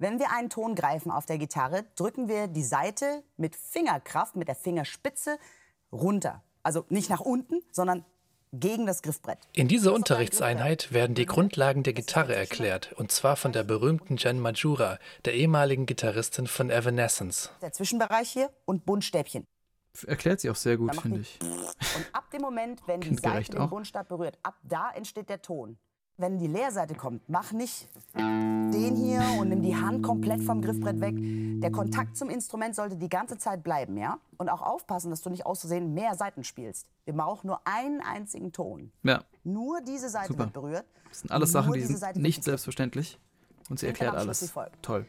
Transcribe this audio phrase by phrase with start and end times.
[0.00, 4.46] Wenn wir einen Ton greifen auf der Gitarre, drücken wir die Saite mit Fingerkraft, mit
[4.46, 5.38] der Fingerspitze
[5.90, 6.44] runter.
[6.62, 8.04] Also nicht nach unten, sondern
[8.52, 9.38] gegen das Griffbrett.
[9.52, 14.38] In dieser Unterrichtseinheit werden die Grundlagen der Gitarre erklärt, und zwar von der berühmten Jen
[14.38, 17.50] Majura, der ehemaligen Gitarristin von Evanescence.
[17.60, 19.48] Der Zwischenbereich hier und Buntstäbchen.
[20.06, 21.40] Erklärt sie auch sehr gut, finde ich.
[21.42, 25.76] Und ab dem Moment, wenn die Saite den Buntstab berührt, ab da entsteht der Ton.
[26.20, 31.00] Wenn die Leerseite kommt, mach nicht den hier und nimm die Hand komplett vom Griffbrett
[31.00, 31.14] weg.
[31.16, 34.18] Der Kontakt zum Instrument sollte die ganze Zeit bleiben, ja?
[34.36, 36.88] Und auch aufpassen, dass du nicht auszusehen mehr Seiten spielst.
[37.04, 38.90] Wir brauchen nur einen einzigen Ton.
[39.04, 39.22] Ja.
[39.44, 40.40] Nur diese Seite Super.
[40.40, 40.84] wird berührt.
[41.08, 43.20] Das sind alles Sachen, die sind nicht selbstverständlich.
[43.70, 44.52] Und sie erklärt alles.
[44.82, 45.06] Toll.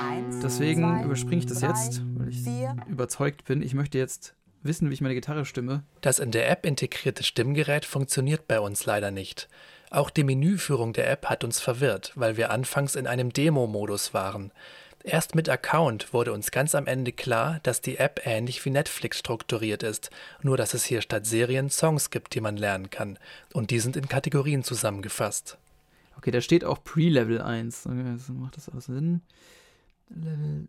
[0.00, 2.76] Eins, Deswegen zwei, überspringe ich das drei, jetzt, weil ich vier.
[2.88, 3.62] überzeugt bin.
[3.62, 5.82] Ich möchte jetzt wissen, wie ich meine Gitarre stimme.
[6.02, 9.48] Das in der App integrierte Stimmgerät funktioniert bei uns leider nicht.
[9.92, 14.50] Auch die Menüführung der App hat uns verwirrt, weil wir anfangs in einem Demo-Modus waren.
[15.04, 19.18] Erst mit Account wurde uns ganz am Ende klar, dass die App ähnlich wie Netflix
[19.18, 23.18] strukturiert ist, nur dass es hier statt Serien Songs gibt, die man lernen kann.
[23.52, 25.58] Und die sind in Kategorien zusammengefasst.
[26.16, 27.84] Okay, da steht auch Pre-Level 1.
[27.84, 29.20] Okay, also macht das alles Sinn?
[30.08, 30.68] Level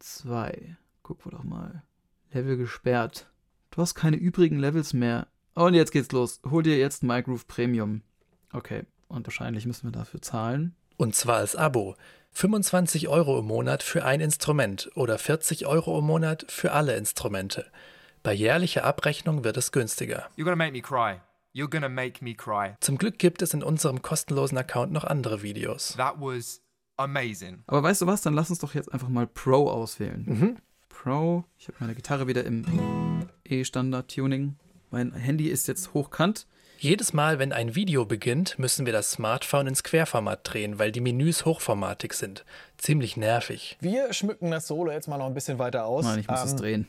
[0.00, 0.76] 2.
[1.04, 1.84] Gucken wir doch mal.
[2.32, 3.30] Level gesperrt.
[3.70, 5.28] Du hast keine übrigen Levels mehr.
[5.54, 6.40] Und jetzt geht's los.
[6.50, 8.02] Hol dir jetzt MyGroove Premium.
[8.52, 10.74] Okay, und wahrscheinlich müssen wir dafür zahlen.
[10.96, 11.94] Und zwar als Abo.
[12.32, 17.66] 25 Euro im Monat für ein Instrument oder 40 Euro im Monat für alle Instrumente.
[18.22, 20.28] Bei jährlicher Abrechnung wird es günstiger.
[20.36, 21.20] You're gonna make me cry.
[21.54, 22.74] You're gonna make me cry.
[22.80, 25.94] Zum Glück gibt es in unserem kostenlosen Account noch andere Videos.
[25.96, 26.60] That was
[26.96, 27.62] amazing.
[27.66, 28.20] Aber weißt du was?
[28.20, 30.24] Dann lass uns doch jetzt einfach mal Pro auswählen.
[30.26, 30.56] Mhm.
[30.88, 31.44] Pro.
[31.56, 34.56] Ich habe meine Gitarre wieder im E-Standard-Tuning.
[34.90, 36.46] Mein Handy ist jetzt hochkant.
[36.78, 41.00] Jedes Mal, wenn ein Video beginnt, müssen wir das Smartphone ins Querformat drehen, weil die
[41.00, 42.44] Menüs hochformatig sind.
[42.76, 43.78] Ziemlich nervig.
[43.80, 46.04] Wir schmücken das Solo jetzt mal noch ein bisschen weiter aus.
[46.04, 46.88] Nein, ich muss es Ähm, drehen.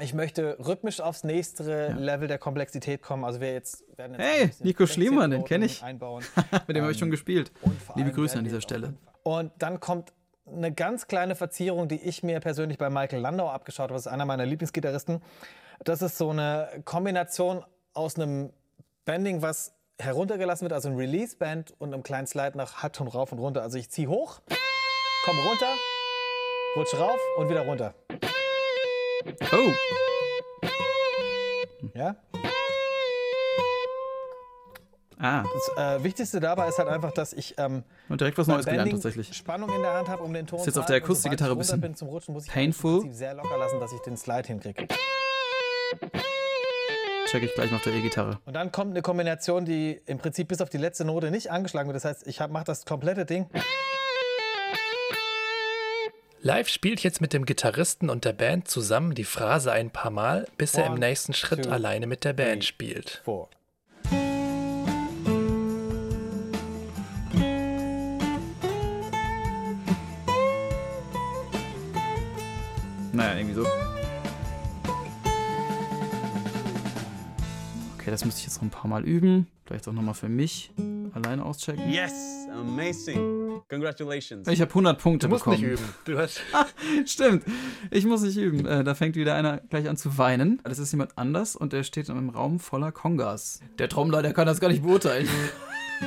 [0.00, 3.24] Ich möchte rhythmisch aufs nächste Level der Komplexität kommen.
[3.26, 5.82] Also wir jetzt werden jetzt Hey, Nico Schliemann, den Noten kenn ich.
[5.82, 6.24] Einbauen.
[6.66, 7.52] Mit dem habe ich schon gespielt.
[7.86, 8.94] vor Liebe Grüße an dieser Stelle.
[9.22, 10.14] Und dann kommt
[10.46, 13.94] eine ganz kleine Verzierung, die ich mir persönlich bei Michael Landau abgeschaut habe.
[13.94, 15.22] Das ist einer meiner Lieblingsgitarristen.
[15.84, 17.64] Das ist so eine Kombination
[17.94, 18.52] aus einem
[19.04, 23.38] Bending, was heruntergelassen wird, also ein Release-Band und einem kleinen Slide nach Halbton rauf und
[23.38, 23.62] runter.
[23.62, 24.40] Also ich ziehe hoch,
[25.24, 25.74] komme runter,
[26.76, 27.94] rutsche rauf und wieder runter.
[29.52, 29.72] Oh,
[31.94, 32.16] Ja?
[35.22, 35.44] Ah,
[35.76, 38.90] Das äh, Wichtigste dabei ist halt einfach, dass ich ähm, und direkt was Neues gelernt
[38.90, 39.32] tatsächlich.
[39.34, 41.56] Spannung in der Hand habe, um den Ton Ist jetzt zu auf der Akustikgitarre ich
[41.56, 42.92] ein bisschen bin zum Rutschen, muss ich painful.
[42.94, 44.86] im Prinzip sehr locker lassen, dass ich den Slide hinkriege.
[47.26, 48.40] Check ich gleich noch der E-Gitarre.
[48.44, 51.88] Und dann kommt eine Kombination, die im Prinzip bis auf die letzte Note nicht angeschlagen
[51.88, 51.96] wird.
[51.96, 53.48] Das heißt, ich mache das komplette Ding.
[56.44, 60.48] Live spielt jetzt mit dem Gitarristen und der Band zusammen die Phrase ein paar Mal,
[60.58, 62.66] bis er im One, nächsten Schritt two, alleine mit der Band three.
[62.66, 63.22] spielt.
[63.24, 63.48] Vor.
[73.12, 73.66] Naja, irgendwie so.
[77.98, 79.46] Okay, das müsste ich jetzt noch ein paar Mal üben.
[79.64, 80.72] Vielleicht auch nochmal für mich
[81.14, 81.88] alleine auschecken.
[81.90, 83.60] Yes, amazing.
[83.68, 84.48] Congratulations.
[84.48, 85.62] Ich habe 100 Punkte Du musst bekommen.
[85.62, 85.84] nicht üben.
[86.04, 86.40] Du hast
[87.06, 87.44] Stimmt,
[87.90, 88.66] ich muss nicht üben.
[88.66, 90.60] Äh, da fängt wieder einer gleich an zu weinen.
[90.64, 93.60] Das ist jemand anders und der steht in einem Raum voller Kongas.
[93.78, 95.28] Der Trommler, der kann das gar nicht beurteilen.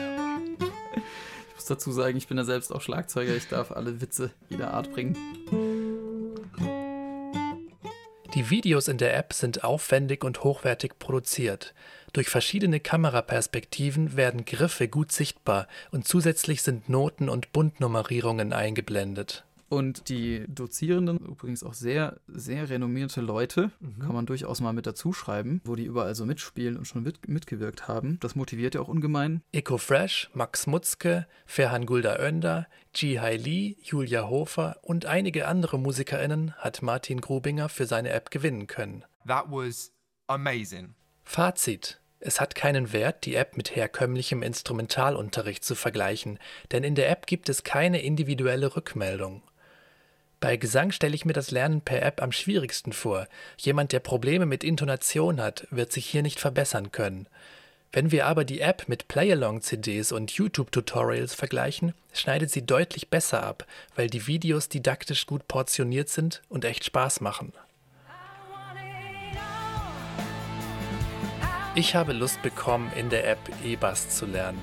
[1.48, 3.36] ich muss dazu sagen, ich bin ja selbst auch Schlagzeuger.
[3.36, 5.16] Ich darf alle Witze jeder Art bringen.
[8.36, 11.74] Die Videos in der App sind aufwendig und hochwertig produziert.
[12.12, 19.46] Durch verschiedene Kameraperspektiven werden Griffe gut sichtbar und zusätzlich sind Noten und Buntnummerierungen eingeblendet.
[19.68, 25.12] Und die Dozierenden, übrigens auch sehr, sehr renommierte Leute, kann man durchaus mal mit dazu
[25.12, 28.20] schreiben, wo die überall so mitspielen und schon mit, mitgewirkt haben.
[28.20, 29.42] Das motiviert ja auch ungemein.
[29.52, 36.54] Eco Fresh, Max Mutzke, Ferhan Gulda Önder, Ji-Hai Lee, Julia Hofer und einige andere MusikerInnen
[36.54, 39.04] hat Martin Grubinger für seine App gewinnen können.
[39.28, 39.92] That was
[40.28, 40.94] amazing.
[41.24, 42.00] Fazit.
[42.20, 46.40] Es hat keinen Wert, die App mit herkömmlichem Instrumentalunterricht zu vergleichen,
[46.72, 49.44] denn in der App gibt es keine individuelle Rückmeldung.
[50.40, 53.28] Bei Gesang stelle ich mir das Lernen per App am schwierigsten vor.
[53.58, 57.28] Jemand, der Probleme mit Intonation hat, wird sich hier nicht verbessern können.
[57.92, 63.66] Wenn wir aber die App mit Playalong-CDs und YouTube-Tutorials vergleichen, schneidet sie deutlich besser ab,
[63.96, 67.54] weil die Videos didaktisch gut portioniert sind und echt Spaß machen.
[71.74, 74.62] Ich habe Lust bekommen, in der App E-Bass zu lernen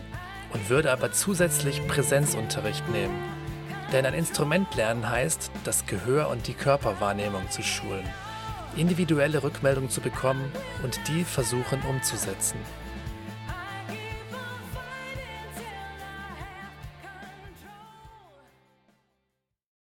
[0.52, 3.41] und würde aber zusätzlich Präsenzunterricht nehmen.
[3.92, 8.08] Denn ein Instrument lernen heißt, das Gehör und die Körperwahrnehmung zu schulen,
[8.74, 10.50] individuelle Rückmeldungen zu bekommen
[10.82, 12.56] und die versuchen umzusetzen.